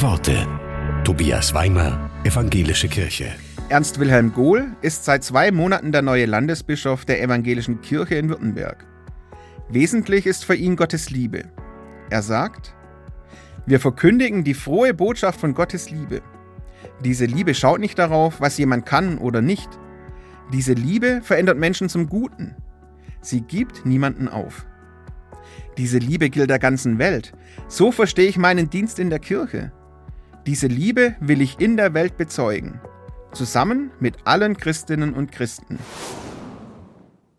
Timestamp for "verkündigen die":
13.80-14.54